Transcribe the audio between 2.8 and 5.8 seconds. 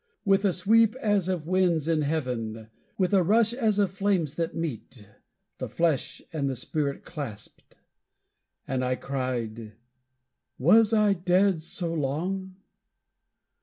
with a rush as of flames that meet, The